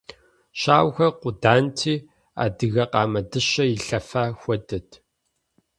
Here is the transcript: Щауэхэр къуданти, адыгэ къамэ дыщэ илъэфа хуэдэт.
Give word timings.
Щауэхэр 0.59 1.11
къуданти, 1.21 1.95
адыгэ 2.43 2.85
къамэ 2.91 3.21
дыщэ 3.29 3.63
илъэфа 3.75 4.23
хуэдэт. 4.39 4.89